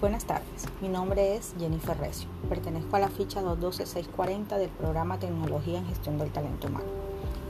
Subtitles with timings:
[0.00, 2.26] Buenas tardes, mi nombre es Jennifer Recio.
[2.48, 6.86] Pertenezco a la ficha 212-640 del programa Tecnología en Gestión del Talento Humano.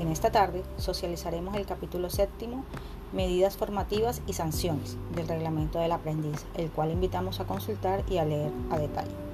[0.00, 2.64] En esta tarde socializaremos el capítulo séptimo,
[3.12, 8.24] Medidas formativas y sanciones del reglamento del aprendiz, el cual invitamos a consultar y a
[8.24, 9.29] leer a detalle.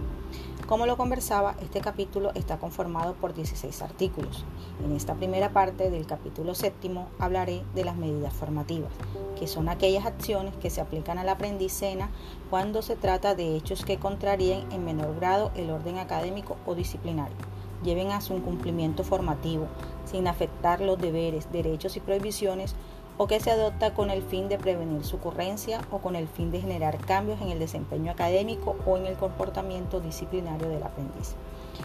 [0.66, 4.44] Como lo conversaba, este capítulo está conformado por 16 artículos.
[4.84, 8.90] En esta primera parte del capítulo séptimo hablaré de las medidas formativas,
[9.38, 12.10] que son aquellas acciones que se aplican al aprendiz SENA
[12.50, 17.36] cuando se trata de hechos que contraríen en menor grado el orden académico o disciplinario,
[17.84, 19.68] lleven a su cumplimiento formativo,
[20.04, 22.74] sin afectar los deberes, derechos y prohibiciones
[23.18, 26.50] o que se adopta con el fin de prevenir su ocurrencia o con el fin
[26.50, 31.34] de generar cambios en el desempeño académico o en el comportamiento disciplinario del aprendiz.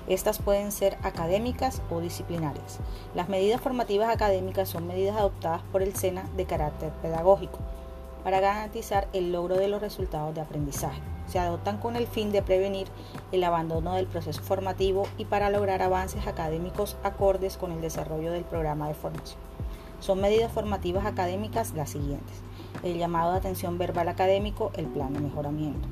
[0.08, 2.80] Estas pueden ser académicas o disciplinarias.
[3.14, 7.60] Las medidas formativas académicas son medidas adoptadas por el SENA de carácter pedagógico
[8.24, 11.02] para garantizar el logro de los resultados de aprendizaje.
[11.28, 12.88] Se adoptan con el fin de prevenir
[13.32, 18.44] el abandono del proceso formativo y para lograr avances académicos acordes con el desarrollo del
[18.44, 19.51] programa de formación.
[20.02, 22.36] Son medidas formativas académicas las siguientes.
[22.82, 25.88] El llamado de atención verbal académico, el plan de mejoramiento.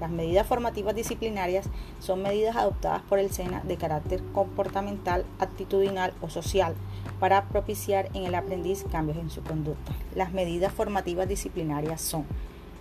[0.00, 1.68] Las medidas formativas disciplinarias
[2.00, 6.74] son medidas adoptadas por el SENA de carácter comportamental, actitudinal o social
[7.20, 9.92] para propiciar en el aprendiz cambios en su conducta.
[10.14, 12.24] Las medidas formativas disciplinarias son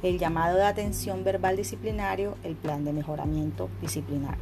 [0.04, 4.42] el llamado de atención verbal disciplinario, el plan de mejoramiento disciplinario.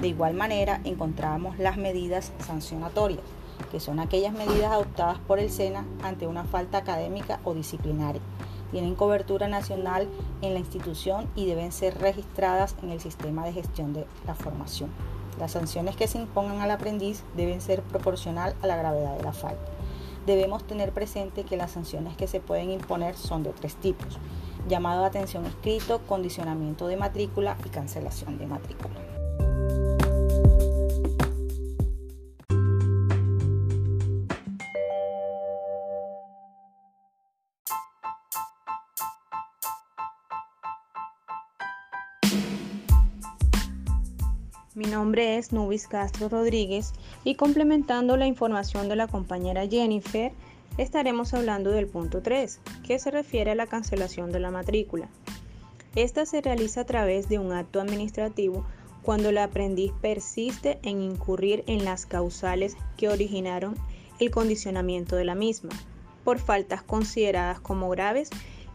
[0.00, 3.24] De igual manera, encontramos las medidas sancionatorias
[3.70, 8.22] que son aquellas medidas adoptadas por el SENA ante una falta académica o disciplinaria.
[8.70, 10.08] Tienen cobertura nacional
[10.42, 14.90] en la institución y deben ser registradas en el sistema de gestión de la formación.
[15.38, 19.32] Las sanciones que se impongan al aprendiz deben ser proporcional a la gravedad de la
[19.32, 19.70] falta.
[20.26, 24.18] Debemos tener presente que las sanciones que se pueden imponer son de tres tipos.
[24.68, 29.05] Llamado de atención escrito, condicionamiento de matrícula y cancelación de matrícula.
[44.76, 46.92] Mi nombre es Nubis Castro Rodríguez
[47.24, 50.32] y complementando la información de la compañera Jennifer,
[50.76, 55.08] estaremos hablando del punto 3, que se refiere a la cancelación de la matrícula.
[55.94, 58.66] Esta se realiza a través de un acto administrativo
[59.00, 63.76] cuando el aprendiz persiste en incurrir en las causales que originaron
[64.20, 65.70] el condicionamiento de la misma,
[66.22, 68.28] por faltas consideradas como graves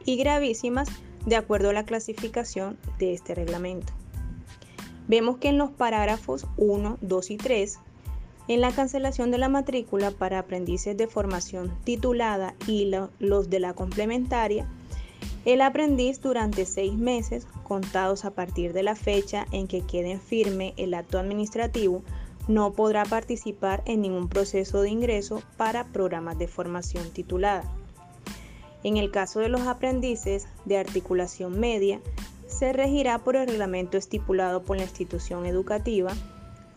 [0.03, 0.89] y gravísimas
[1.27, 4.00] de acuerdo a la clasificación de este reglamento.
[5.11, 7.79] Vemos que en los parágrafos 1, 2 y 3,
[8.47, 12.89] en la cancelación de la matrícula para aprendices de formación titulada y
[13.19, 14.65] los de la complementaria,
[15.43, 20.73] el aprendiz durante seis meses, contados a partir de la fecha en que quede firme
[20.77, 22.03] el acto administrativo,
[22.47, 27.69] no podrá participar en ningún proceso de ingreso para programas de formación titulada.
[28.85, 31.99] En el caso de los aprendices de articulación media,
[32.61, 36.11] se regirá por el reglamento estipulado por la institución educativa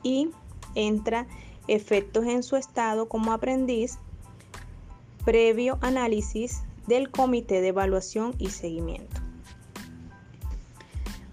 [0.03, 0.31] y
[0.75, 1.27] entra
[1.69, 3.99] efectos en su estado como aprendiz
[5.27, 9.21] previo análisis del Comité de Evaluación y Seguimiento.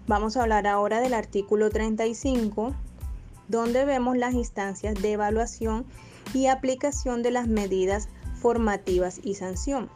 [0.06, 2.74] Vamos a hablar ahora del artículo 35,
[3.48, 5.86] donde vemos las instancias de evaluación
[6.34, 9.88] y aplicación de las medidas formativas y sanción.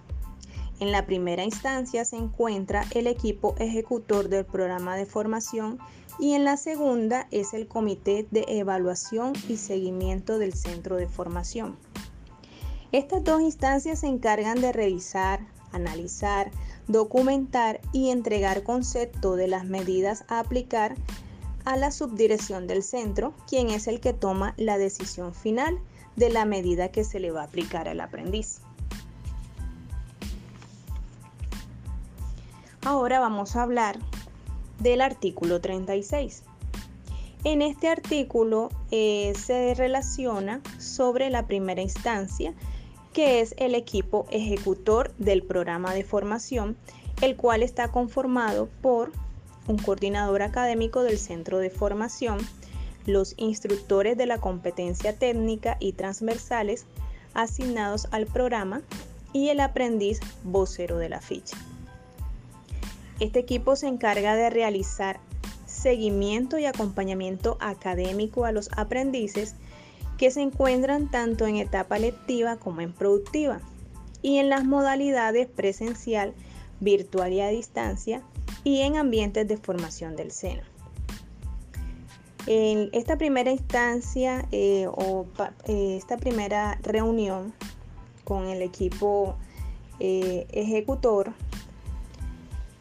[0.79, 5.79] En la primera instancia se encuentra el equipo ejecutor del programa de formación
[6.19, 11.77] y en la segunda es el comité de evaluación y seguimiento del centro de formación.
[12.93, 15.41] Estas dos instancias se encargan de revisar,
[15.73, 16.51] analizar,
[16.89, 20.95] documentar y entregar concepto de las medidas a aplicar
[21.65, 25.79] a la subdirección del centro, quien es el que toma la decisión final
[26.15, 28.61] de la medida que se le va a aplicar al aprendiz.
[32.87, 33.99] Ahora vamos a hablar
[34.79, 36.45] del artículo 36.
[37.43, 42.55] En este artículo eh, se relaciona sobre la primera instancia,
[43.13, 46.77] que es el equipo ejecutor del programa de formación,
[47.23, 49.11] el cual está conformado por
[49.67, 52.39] un coordinador académico del centro de formación,
[53.05, 56.87] los instructores de la competencia técnica y transversales
[57.35, 58.83] asignados al programa
[59.33, 61.57] y el aprendiz vocero de la ficha.
[63.21, 65.21] Este equipo se encarga de realizar
[65.67, 69.55] seguimiento y acompañamiento académico a los aprendices
[70.19, 73.61] que se encuentran tanto en etapa lectiva como en productiva
[74.23, 76.35] y en las modalidades presencial,
[76.81, 78.23] virtual y a distancia
[78.65, 80.65] y en ambientes de formación del SENA.
[82.47, 85.27] En esta primera instancia eh, o
[85.65, 87.53] eh, esta primera reunión
[88.25, 89.37] con el equipo
[89.99, 91.33] eh, ejecutor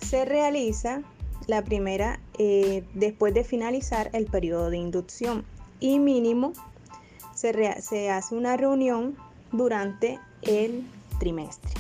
[0.06, 1.02] se realiza
[1.48, 2.20] la primera
[2.94, 5.46] después de finalizar el periodo de inducción
[5.80, 6.54] y mínimo
[7.34, 9.16] se, se hace una reunión
[9.52, 10.86] durante el
[11.20, 11.72] trimestre.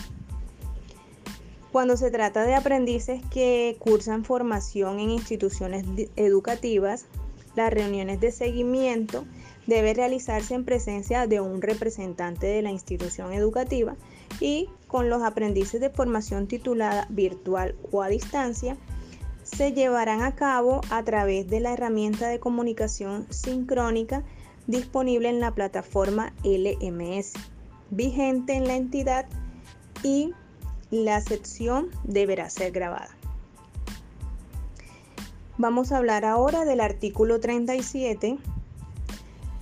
[1.72, 5.86] Cuando se trata de aprendices que cursan formación en instituciones
[6.16, 7.06] educativas,
[7.56, 9.26] las reuniones de seguimiento
[9.68, 13.96] deben realizarse en presencia de un representante de la institución educativa
[14.40, 18.78] y con los aprendices de formación titulada virtual o a distancia
[19.44, 24.24] se llevarán a cabo a través de la herramienta de comunicación sincrónica
[24.68, 27.34] disponible en la plataforma LMS,
[27.90, 29.26] vigente en la entidad
[30.02, 30.32] y
[30.92, 33.10] la sección deberá ser grabada.
[35.58, 38.38] Vamos a hablar ahora del artículo 37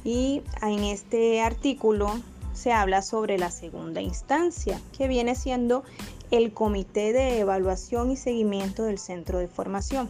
[0.04, 2.22] y en este artículo
[2.64, 5.84] se habla sobre la segunda instancia, que viene siendo
[6.32, 10.08] el Comité de Evaluación y Seguimiento del Centro de Formación,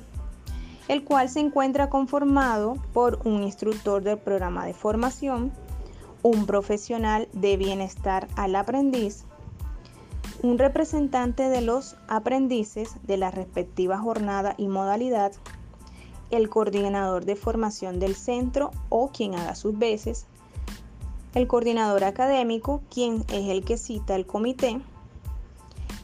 [0.88, 5.52] el cual se encuentra conformado por un instructor del programa de formación,
[6.22, 9.24] un profesional de bienestar al aprendiz,
[10.44, 15.32] un representante de los aprendices de la respectiva jornada y modalidad,
[16.30, 20.28] el coordinador de formación del centro o quien haga sus veces,
[21.34, 24.80] el coordinador académico, quien es el que cita el comité,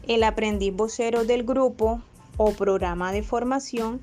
[0.08, 2.02] el aprendiz vocero del grupo
[2.38, 4.02] o programa de formación,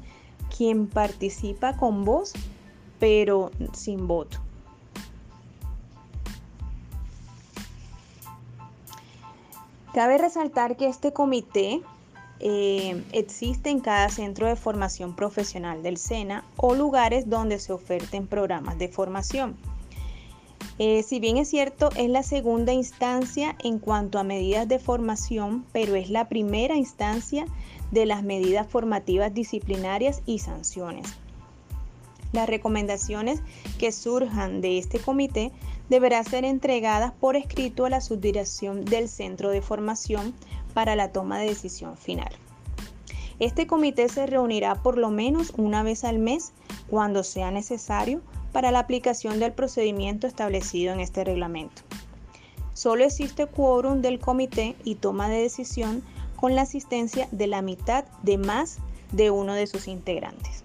[0.56, 2.32] quien participa con voz
[2.98, 4.38] pero sin voto.
[9.92, 11.80] Cabe resaltar que este comité
[12.38, 18.26] eh, existe en cada centro de formación profesional del SENA o lugares donde se oferten
[18.26, 19.56] programas de formación.
[20.78, 25.64] Eh, si bien es cierto, es la segunda instancia en cuanto a medidas de formación,
[25.72, 27.46] pero es la primera instancia
[27.92, 31.06] de las medidas formativas disciplinarias y sanciones.
[32.32, 33.40] Las recomendaciones
[33.78, 35.52] que surjan de este comité
[35.88, 40.34] deberán ser entregadas por escrito a la subdirección del centro de formación
[40.74, 42.28] para la toma de decisión final.
[43.38, 46.52] Este comité se reunirá por lo menos una vez al mes
[46.88, 48.20] cuando sea necesario
[48.56, 51.82] para la aplicación del procedimiento establecido en este reglamento.
[52.72, 56.02] Solo existe quórum del comité y toma de decisión
[56.36, 58.78] con la asistencia de la mitad de más
[59.12, 60.64] de uno de sus integrantes.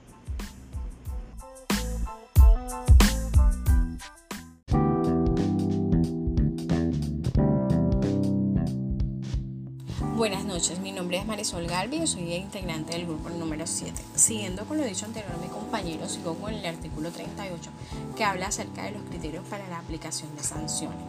[10.61, 13.99] Noches, mi nombre es Marisol Galvi y soy integrante del grupo número 7.
[14.13, 17.71] Siguiendo con lo dicho anterior mi compañero, sigo con el artículo 38
[18.15, 20.99] que habla acerca de los criterios para la aplicación de sanciones.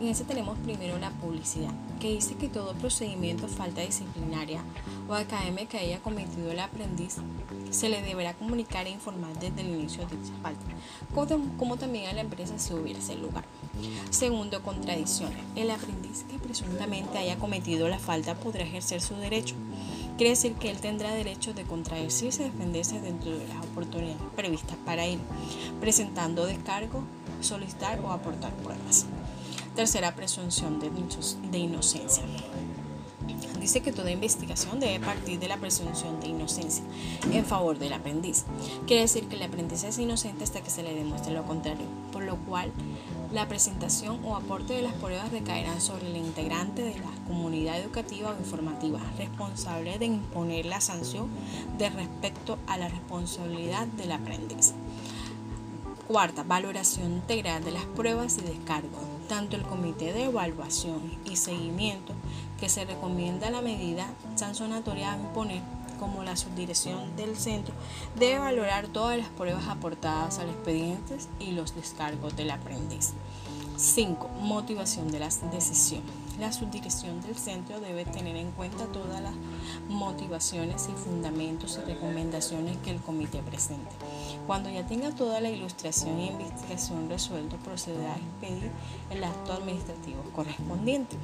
[0.00, 4.64] En ese tenemos primero la publicidad, que dice que todo procedimiento falta disciplinaria
[5.08, 7.18] o académica que haya cometido el aprendiz
[7.70, 10.64] se le deberá comunicar e informar desde el inicio de dicha falta,
[11.56, 13.44] como, también a la empresa si hubiese lugar.
[14.10, 15.38] Segundo, contradicciones.
[15.54, 19.54] El aprendiz que presuntamente haya cometido la falta podrá ejercer su derecho.
[20.16, 24.76] Quiere decir que él tendrá derecho de contradecirse y defenderse dentro de las oportunidades previstas
[24.84, 25.20] para él,
[25.80, 27.04] presentando descargo,
[27.40, 29.06] solicitar o aportar pruebas.
[29.76, 32.24] Tercera, presunción de inocencia
[33.68, 36.82] dice que toda investigación debe partir de la presunción de inocencia
[37.30, 38.44] en favor del aprendiz.
[38.86, 42.22] Quiere decir que el aprendiz es inocente hasta que se le demuestre lo contrario, por
[42.22, 42.72] lo cual
[43.32, 48.30] la presentación o aporte de las pruebas recaerán sobre el integrante de la comunidad educativa
[48.30, 51.28] o informativa, responsable de imponer la sanción
[51.76, 54.72] de respecto a la responsabilidad del aprendiz.
[56.06, 58.98] Cuarta, valoración integral de las pruebas y descargo.
[59.28, 62.14] Tanto el comité de evaluación y seguimiento
[62.58, 64.06] que se recomienda la medida
[64.36, 65.60] sancionatoria a imponer
[65.98, 67.74] como la subdirección del centro
[68.18, 73.12] debe valorar todas las pruebas aportadas al expediente y los descargos del aprendiz.
[73.76, 74.28] 5.
[74.40, 76.02] Motivación de la decisión.
[76.40, 79.34] La subdirección del centro debe tener en cuenta todas las
[79.88, 83.90] motivaciones y fundamentos y recomendaciones que el comité presente.
[84.48, 88.70] Cuando ya tenga toda la ilustración e investigación resuelto, procederá a expedir
[89.10, 91.16] el acto administrativo correspondiente.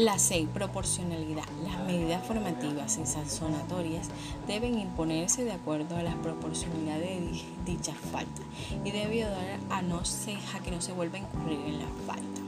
[0.00, 0.48] La 6.
[0.54, 1.44] Proporcionalidad.
[1.62, 4.08] Las medidas formativas y sancionatorias
[4.46, 8.40] deben imponerse de acuerdo a la proporcionalidad de dicha falta
[8.82, 12.40] y ayudar a, no se, a que no se vuelva a incurrir en la falta.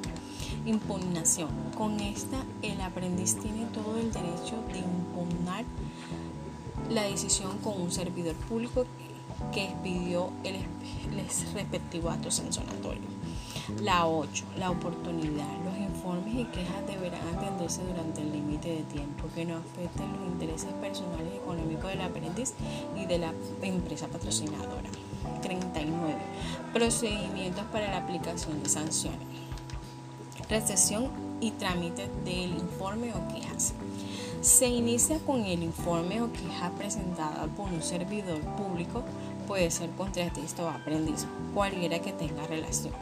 [0.64, 1.50] Impugnación.
[1.76, 5.66] Con esta, el aprendiz tiene todo el derecho de impugnar
[6.88, 8.86] la decisión con un servidor público
[9.52, 10.56] que expidió el,
[11.52, 13.02] respectivo acto sancionatorio.
[13.82, 14.44] La 8.
[14.56, 15.61] La oportunidad.
[16.02, 20.72] Informes y quejas deberán atenderse durante el límite de tiempo que no afecten los intereses
[20.80, 22.54] personales y económicos del aprendiz
[22.96, 23.32] y de la
[23.62, 24.90] empresa patrocinadora.
[25.42, 26.16] 39.
[26.72, 29.28] Procedimientos para la aplicación de sanciones.
[30.48, 31.08] Recepción
[31.40, 33.74] y trámite del informe o quejas.
[34.40, 39.04] Se inicia con el informe o queja presentada por un servidor público
[39.52, 42.94] puede ser contratista o aprendiz, cualquiera que tenga relación,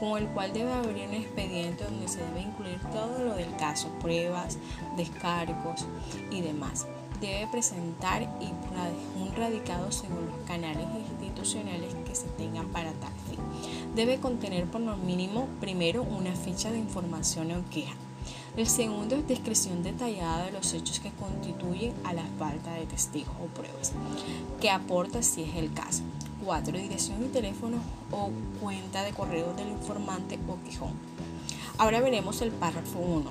[0.00, 3.88] con el cual debe abrir un expediente donde se debe incluir todo lo del caso,
[4.00, 4.58] pruebas,
[4.96, 5.86] descargos
[6.32, 6.88] y demás.
[7.20, 8.28] Debe presentar
[9.16, 13.38] un radicado según los canales institucionales que se tengan para tal fin.
[13.94, 17.94] Debe contener por lo mínimo primero una ficha de información o queja
[18.56, 23.34] el segundo es descripción detallada de los hechos que constituyen a la falta de testigos
[23.42, 23.92] o pruebas,
[24.60, 26.02] que aporta si es el caso.
[26.44, 26.76] 4.
[26.76, 27.78] Dirección y teléfono
[28.10, 30.92] o cuenta de correo del informante o quejón.
[31.78, 33.30] Ahora veremos el párrafo 1,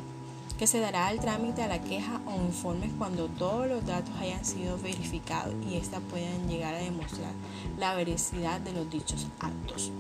[0.57, 4.43] que se dará al trámite a la queja o informes cuando todos los datos hayan
[4.45, 7.33] sido verificados y ésta puedan llegar a demostrar
[7.77, 9.91] la veracidad de los dichos actos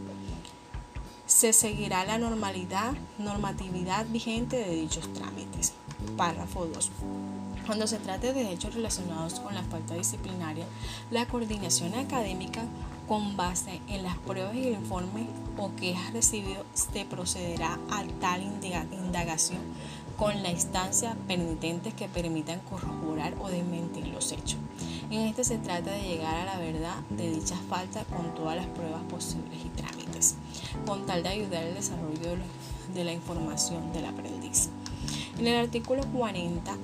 [1.41, 5.73] se seguirá la normalidad, normatividad vigente de dichos trámites.
[6.15, 6.91] Párrafo 2.
[7.65, 10.67] Cuando se trate de hechos relacionados con la falta disciplinaria,
[11.09, 12.61] la coordinación académica
[13.07, 15.25] con base en las pruebas y el informe
[15.57, 19.61] o quejas recibido se procederá a tal indagación
[20.17, 24.59] con la instancia penitente que permitan corroborar o desmentir los hechos.
[25.11, 28.65] En este se trata de llegar a la verdad de dichas faltas con todas las
[28.67, 30.35] pruebas posibles y trámites,
[30.85, 32.37] con tal de ayudar al desarrollo
[32.93, 34.69] de la información del aprendiz.
[35.37, 36.77] En el artículo 40,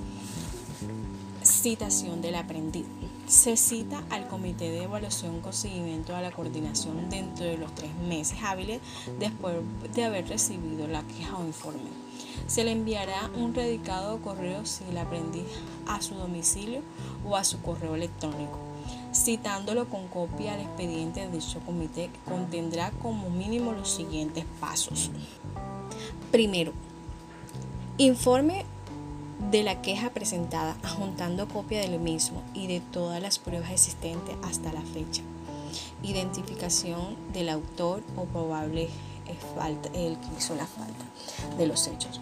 [1.42, 2.86] citación del aprendiz.
[3.28, 7.94] Se cita al comité de evaluación con seguimiento a la coordinación dentro de los tres
[8.10, 8.82] meses hábiles
[9.20, 9.56] después
[9.94, 12.07] de haber recibido la queja o informe.
[12.48, 15.48] Se le enviará un redicado correo si el aprendiz
[15.88, 16.82] a su domicilio
[17.26, 18.58] o a su correo electrónico,
[19.14, 25.12] citándolo con copia al expediente de dicho comité que contendrá como mínimo los siguientes pasos.
[26.32, 26.74] Primero,
[27.98, 28.66] informe
[29.52, 34.74] de la queja presentada, adjuntando copia del mismo y de todas las pruebas existentes hasta
[34.74, 35.22] la fecha.
[36.04, 38.90] Identificación del autor o probable
[39.36, 41.06] falta, el que hizo la falta
[41.58, 42.20] de los hechos,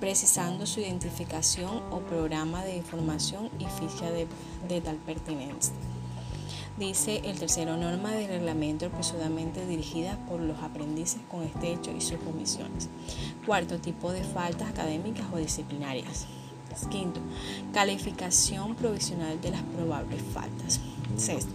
[0.00, 5.74] precisando su identificación o programa de información y ficha de, tal pertinencia.
[6.78, 12.02] Dice el tercero, norma de reglamento presuntamente dirigida por los aprendices con este hecho y
[12.02, 12.90] sus comisiones.
[13.46, 16.26] Cuarto, tipo de faltas académicas o disciplinarias.
[16.90, 17.20] Quinto,
[17.72, 20.80] calificación provisional de las probables faltas.
[21.16, 21.52] Sexto,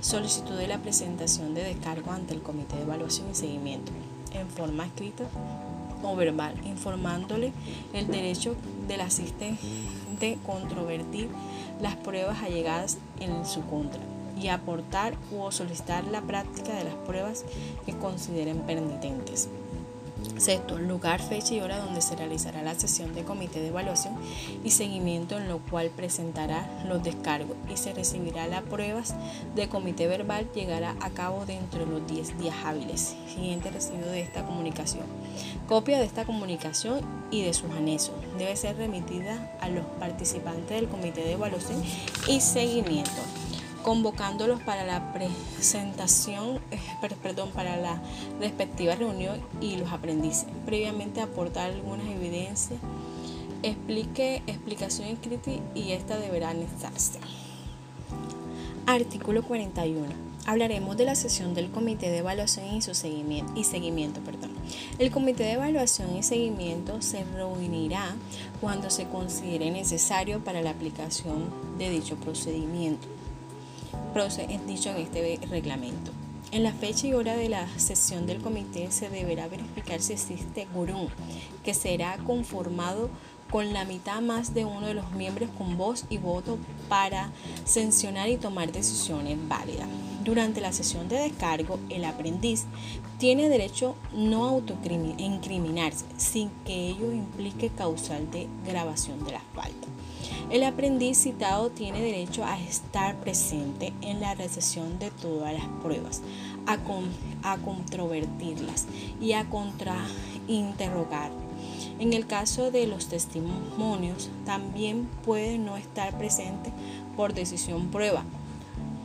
[0.00, 3.92] solicitud de la presentación de descargo ante el Comité de Evaluación y Seguimiento
[4.34, 5.24] en forma escrita
[6.02, 7.52] o verbal, informándole
[7.92, 8.54] el derecho
[8.86, 9.62] del asistente
[10.20, 11.28] de controvertir
[11.80, 14.00] las pruebas allegadas en su contra
[14.40, 17.44] y aportar o solicitar la práctica de las pruebas
[17.86, 19.48] que consideren penitentes.
[20.36, 24.14] Sexto, lugar, fecha y hora donde se realizará la sesión de comité de evaluación
[24.64, 29.14] y seguimiento en lo cual presentará los descargos y se recibirá las pruebas
[29.54, 33.14] de comité verbal llegará a cabo dentro de los 10 días hábiles.
[33.32, 35.04] Siguiente recibido de esta comunicación.
[35.68, 37.00] Copia de esta comunicación
[37.30, 41.82] y de sus anexos debe ser remitida a los participantes del comité de evaluación
[42.28, 43.22] y seguimiento
[43.84, 46.80] convocándolos para la presentación, eh,
[47.22, 48.00] perdón, para la
[48.40, 50.46] respectiva reunión y los aprendices.
[50.64, 52.80] Previamente aportar algunas evidencias,
[53.62, 57.20] explique explicación escrita y esta deberá anexarse.
[58.86, 60.24] Artículo 41.
[60.46, 63.52] Hablaremos de la sesión del Comité de Evaluación y su seguimiento.
[63.56, 64.52] Y seguimiento perdón.
[64.98, 68.14] El Comité de Evaluación y Seguimiento se reunirá
[68.60, 73.08] cuando se considere necesario para la aplicación de dicho procedimiento
[74.66, 76.10] dicho en este reglamento.
[76.50, 80.66] En la fecha y hora de la sesión del comité se deberá verificar si existe
[80.72, 81.08] quórum,
[81.64, 83.10] que será conformado
[83.50, 86.58] con la mitad más de uno de los miembros con voz y voto
[86.88, 87.30] para
[87.64, 89.88] sancionar y tomar decisiones válidas.
[90.24, 92.64] Durante la sesión de descargo, el aprendiz
[93.18, 99.93] tiene derecho no autoincriminarse sin que ello implique causal de grabación de la falta.
[100.50, 106.22] El aprendiz citado tiene derecho a estar presente en la recepción de todas las pruebas,
[106.66, 106.78] a,
[107.42, 108.86] a controvertirlas
[109.20, 111.30] y a contrainterrogar.
[111.98, 116.72] En el caso de los testimonios, también puede no estar presente
[117.16, 118.24] por decisión prueba,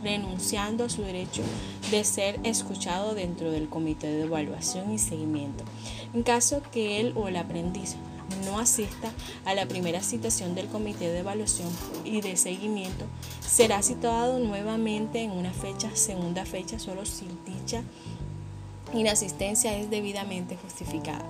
[0.03, 1.43] renunciando a su derecho
[1.91, 5.63] de ser escuchado dentro del comité de evaluación y seguimiento.
[6.13, 7.95] En caso que él o el aprendiz
[8.45, 9.11] no asista
[9.45, 11.69] a la primera citación del comité de evaluación
[12.03, 13.05] y de seguimiento,
[13.41, 17.83] será citado nuevamente en una fecha, segunda fecha, solo si dicha
[18.93, 21.25] inasistencia es debidamente justificada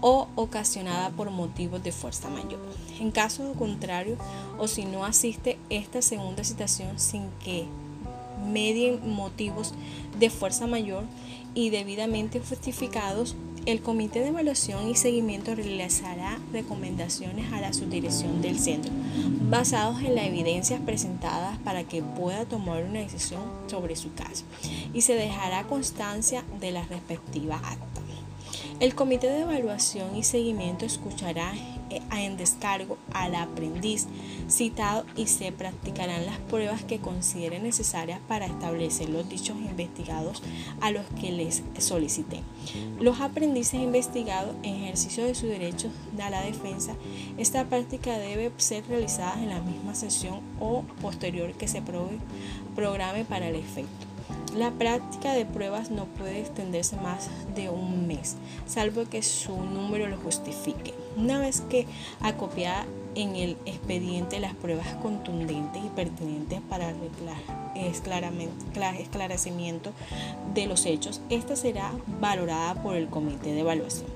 [0.00, 2.60] o ocasionada por motivos de fuerza mayor.
[3.00, 4.16] En caso contrario,
[4.58, 7.66] o si no asiste esta segunda citación sin que
[8.46, 9.74] medien motivos
[10.18, 11.04] de fuerza mayor
[11.54, 13.34] y debidamente justificados,
[13.68, 18.90] el Comité de Evaluación y Seguimiento realizará recomendaciones a la subdirección del centro,
[19.42, 24.46] basados en las evidencias presentadas para que pueda tomar una decisión sobre su caso,
[24.94, 28.00] y se dejará constancia de la respectiva acta.
[28.80, 31.52] El Comité de Evaluación y Seguimiento escuchará
[31.90, 34.06] en descargo al aprendiz
[34.48, 40.42] citado y se practicarán las pruebas que considere necesarias para establecer los dichos investigados
[40.80, 42.40] a los que les solicité.
[43.00, 45.90] Los aprendices investigados en ejercicio de su derecho
[46.22, 46.94] a la defensa,
[47.36, 51.82] esta práctica debe ser realizada en la misma sesión o posterior que se
[52.74, 54.06] programe para el efecto.
[54.56, 60.08] La práctica de pruebas no puede extenderse más de un mes, salvo que su número
[60.08, 60.94] lo justifique.
[61.18, 61.86] Una vez que
[62.20, 66.96] acopiada en el expediente las pruebas contundentes y pertinentes para el
[67.74, 69.90] esclarecimiento
[70.54, 74.06] de los hechos, esta será valorada por el comité de evaluación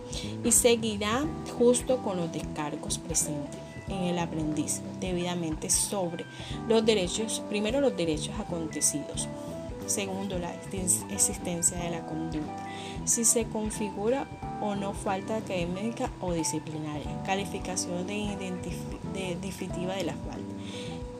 [0.44, 1.26] y seguirá
[1.58, 6.24] justo con los descargos presentes en el aprendiz debidamente sobre
[6.68, 9.28] los derechos, primero los derechos acontecidos,
[9.86, 10.54] Segundo, la
[11.10, 12.66] existencia de la conducta.
[13.04, 14.26] Si se configura
[14.62, 17.22] o no falta académica o disciplinaria.
[17.24, 18.36] Calificación de,
[19.12, 20.54] de definitiva de la falta.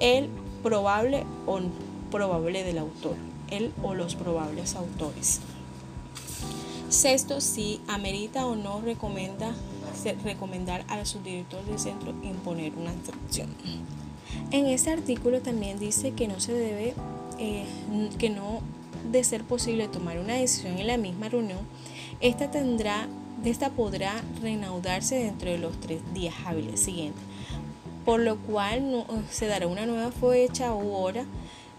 [0.00, 0.28] El
[0.62, 1.61] probable o
[2.11, 3.16] probable del autor.
[3.50, 5.40] El o los probables autores.
[6.88, 9.55] Sexto, si amerita o no recomienda
[10.24, 13.48] recomendar al subdirector del centro imponer una sanción.
[14.50, 16.94] En este artículo también dice que no se debe
[17.38, 17.64] eh,
[18.18, 18.61] que no
[19.11, 21.59] de ser posible tomar una decisión en la misma reunión,
[22.20, 23.09] esta tendrá,
[23.50, 27.22] esta podrá reanudarse dentro de los tres días hábiles siguientes,
[28.05, 31.24] por lo cual se dará una nueva fecha u hora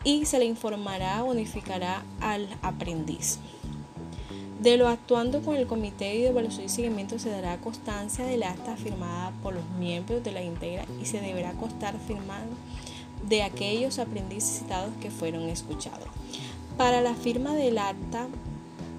[0.03, 3.39] y se le informará o notificará al aprendiz.
[4.59, 8.77] De lo actuando con el Comité de Evaluación y Seguimiento se dará constancia del acta
[8.77, 12.47] firmada por los miembros de la integra y se deberá constar firmado
[13.27, 16.07] de aquellos aprendices citados que fueron escuchados.
[16.77, 18.27] Para la firma del acta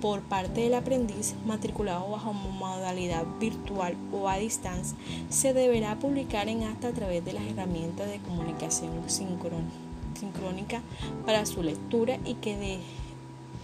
[0.05, 4.95] por parte del aprendiz matriculado bajo modalidad virtual o a distancia,
[5.31, 10.83] se deberá publicar en acta a través de las herramientas de comunicación sincrónica
[11.25, 12.81] para su lectura y que de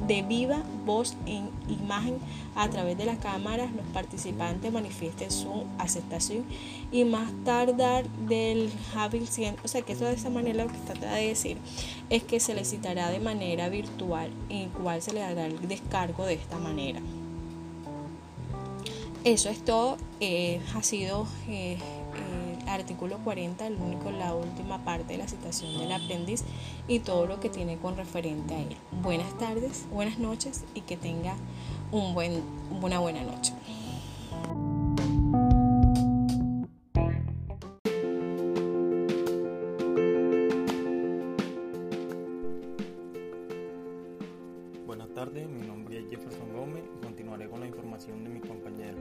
[0.06, 2.18] de viva voz en imagen
[2.54, 6.44] a través de las cámaras, los participantes manifiesten su aceptación
[6.90, 9.28] y más tardar del hábil
[9.64, 11.58] o sea que eso de esa manera lo que trata de decir
[12.08, 16.24] es que se le citará de manera virtual en cual se le dará el descargo
[16.24, 17.00] de esta manera.
[19.22, 21.76] Eso es todo, eh, ha sido eh,
[22.70, 26.44] artículo 40, el único, la última parte de la citación del aprendiz
[26.88, 28.76] y todo lo que tiene con referente a él.
[29.02, 31.34] Buenas tardes, buenas noches y que tenga
[31.90, 33.52] una buena noche.
[44.86, 49.00] Buenas tardes, mi nombre es Jefferson Gómez y continuaré con la información de mis compañeros.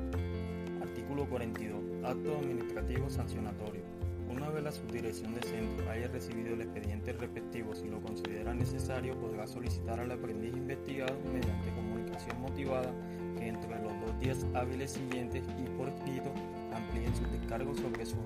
[1.10, 1.82] Artículo 42.
[2.04, 3.82] Acto administrativo sancionatorio.
[4.30, 9.20] Una vez la subdirección de centro haya recibido el expediente respectivo, si lo considera necesario,
[9.20, 12.94] podrá solicitar al aprendiz investigado mediante comunicación motivada
[13.36, 16.32] que dentro de los dos días hábiles siguientes y por escrito
[16.76, 18.20] amplíen sus descargos sobre sus,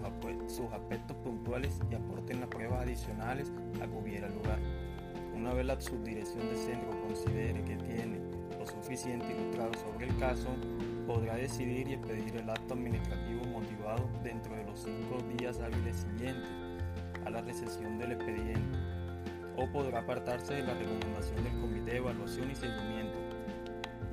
[0.48, 3.50] sus aspectos puntuales y aporten las pruebas adicionales
[3.82, 4.60] a que hubiera lugar.
[5.34, 8.20] Una vez la subdirección de centro considere que tiene
[8.60, 10.50] lo suficiente ilustrado sobre el caso,
[11.06, 16.50] podrá decidir y expedir el acto administrativo motivado dentro de los cinco días hábiles siguientes
[17.26, 18.78] a la recesión del expediente,
[19.58, 23.18] o podrá apartarse de la recomendación del Comité de Evaluación y Seguimiento,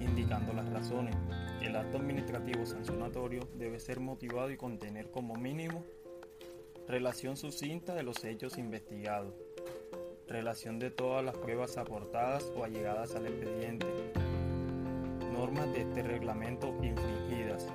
[0.00, 1.16] indicando las razones.
[1.60, 5.84] El acto administrativo sancionatorio debe ser motivado y contener como mínimo
[6.88, 9.34] relación sucinta de los hechos investigados,
[10.26, 13.86] relación de todas las pruebas aportadas o allegadas al expediente,
[15.40, 17.66] normas de este reglamento infringidas,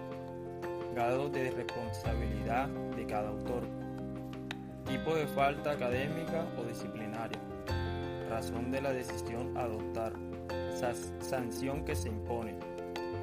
[0.93, 3.63] grado de responsabilidad de cada autor.
[4.86, 7.39] Tipo de falta académica o disciplinaria,
[8.30, 10.13] razón de la decisión a adoptar,
[11.21, 12.54] sanción que se impone.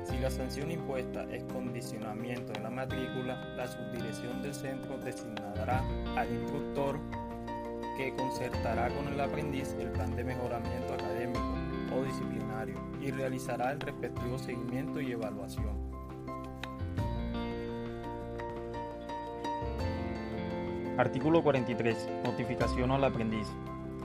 [0.03, 5.85] Si la sanción impuesta es condicionamiento de la matrícula, la subdirección del centro designará
[6.17, 6.99] al instructor
[7.97, 11.02] que concertará con el aprendiz el plan de mejoramiento académico
[12.67, 15.93] disciplinario y realizará el respectivo seguimiento y evaluación.
[20.99, 22.09] Artículo 43.
[22.25, 23.49] Notificación al aprendiz.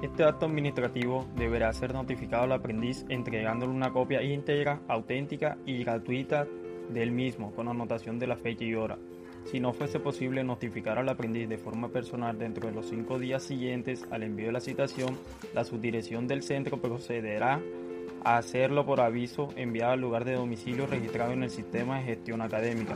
[0.02, 6.48] Este acto administrativo deberá ser notificado al aprendiz entregándole una copia íntegra, auténtica y gratuita
[6.90, 8.98] del mismo con anotación de la fecha y hora.
[9.46, 13.44] Si no fuese posible notificar al aprendiz de forma personal dentro de los cinco días
[13.44, 15.18] siguientes al envío de la citación,
[15.54, 17.60] la subdirección del centro procederá
[18.24, 22.42] a hacerlo por aviso enviado al lugar de domicilio registrado en el sistema de gestión
[22.42, 22.96] académica.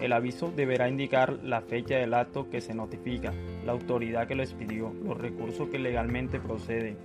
[0.00, 3.32] El aviso deberá indicar la fecha del acto que se notifica,
[3.64, 6.96] la autoridad que lo expidió, los recursos que legalmente proceden,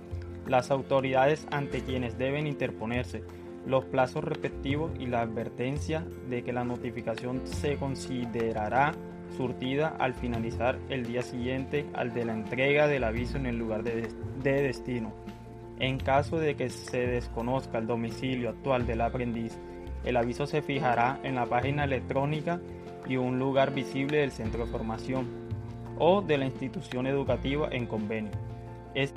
[0.46, 3.22] las autoridades ante quienes deben interponerse,
[3.66, 8.94] los plazos respectivos y la advertencia de que la notificación se considerará
[9.36, 13.82] surtida al finalizar el día siguiente al de la entrega del aviso en el lugar
[13.82, 14.08] de,
[14.42, 15.12] de destino.
[15.80, 19.56] En caso de que se desconozca el domicilio actual del aprendiz,
[20.04, 22.60] el aviso se fijará en la página electrónica
[23.06, 25.28] y un lugar visible del centro de formación
[25.98, 28.32] o de la institución educativa en convenio.
[28.94, 29.14] Es,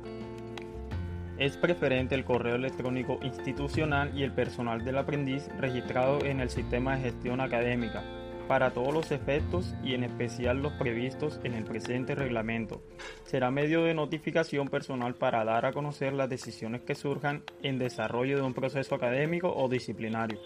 [1.37, 6.95] es preferente el correo electrónico institucional y el personal del aprendiz registrado en el sistema
[6.95, 8.03] de gestión académica
[8.51, 12.81] para todos los efectos y en especial los previstos en el presente reglamento.
[13.23, 18.35] Será medio de notificación personal para dar a conocer las decisiones que surjan en desarrollo
[18.35, 20.37] de un proceso académico o disciplinario,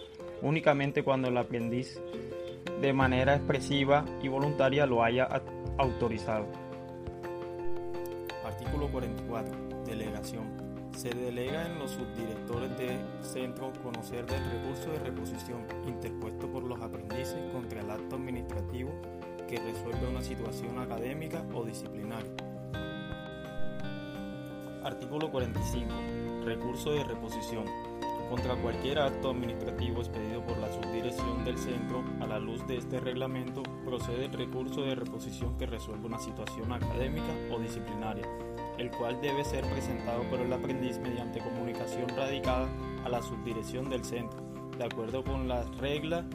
[0.43, 1.99] únicamente cuando el aprendiz
[2.79, 5.27] de manera expresiva y voluntaria lo haya
[5.79, 6.45] autorizado.
[8.45, 9.83] Artículo 44.
[9.87, 10.64] Delegación.
[10.95, 16.81] Se delega en los subdirectores de centro conocer del recurso de reposición interpuesto por los
[16.81, 18.91] aprendices contra el acto administrativo
[19.47, 22.31] que resuelve una situación académica o disciplinaria.
[24.84, 25.91] Artículo 45.
[26.45, 27.65] Recurso de reposición.
[28.29, 33.01] Contra cualquier acto administrativo expedido por la subdirección del centro, a la luz de este
[33.01, 38.25] reglamento, procede el recurso de reposición que resuelve una situación académica o disciplinaria
[38.77, 42.69] el cual debe ser presentado por el aprendiz mediante comunicación radicada
[43.03, 44.39] a la subdirección del centro,
[44.77, 46.25] de acuerdo con las reglas,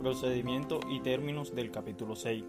[0.00, 2.44] procedimiento y términos del capítulo 6,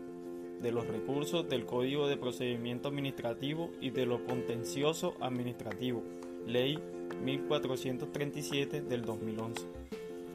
[0.61, 6.03] de los recursos del Código de Procedimiento Administrativo y de lo contencioso administrativo,
[6.45, 6.79] Ley
[7.23, 9.65] 1437 del 2011.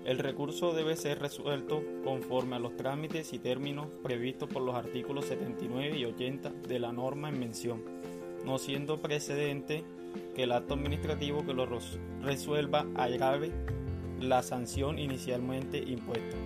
[0.04, 5.26] El recurso debe ser resuelto conforme a los trámites y términos previstos por los artículos
[5.26, 7.82] 79 y 80 de la norma en mención
[8.44, 9.85] no siendo precedente
[10.35, 11.66] que el acto administrativo que lo
[12.22, 13.53] resuelva agrave
[14.20, 16.37] la sanción inicialmente impuesta.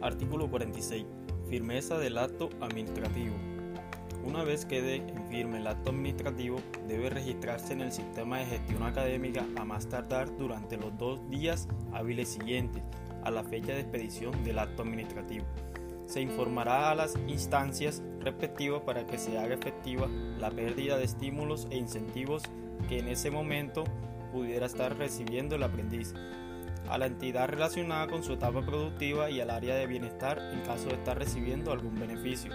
[0.00, 1.04] Artículo 46.
[1.48, 3.34] Firmeza del acto administrativo.
[4.24, 9.46] Una vez quede firme el acto administrativo, debe registrarse en el sistema de gestión académica
[9.56, 12.82] a más tardar durante los dos días hábiles siguientes
[13.24, 15.46] a la fecha de expedición del acto administrativo
[16.10, 20.08] se informará a las instancias respectivas para que se haga efectiva
[20.40, 22.42] la pérdida de estímulos e incentivos
[22.88, 23.84] que en ese momento
[24.32, 26.12] pudiera estar recibiendo el aprendiz,
[26.88, 30.88] a la entidad relacionada con su etapa productiva y al área de bienestar en caso
[30.88, 32.50] de estar recibiendo algún beneficio.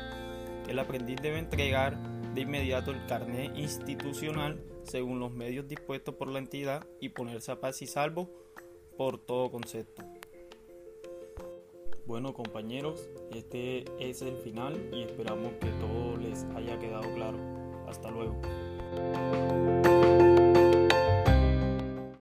[0.67, 1.97] El aprendiz debe entregar
[2.33, 7.61] de inmediato el carnet institucional según los medios dispuestos por la entidad y ponerse a
[7.61, 8.29] paz y salvo
[8.97, 10.03] por todo concepto.
[12.07, 17.39] Bueno compañeros, este es el final y esperamos que todo les haya quedado claro.
[17.87, 18.35] Hasta luego.